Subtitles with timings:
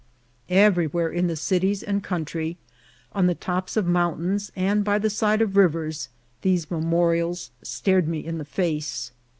[0.49, 2.57] Everywhere, in the cities and country,
[3.13, 6.09] on the tops of mountains, and by the side of rivers,
[6.41, 9.11] these memorials stared me in the face.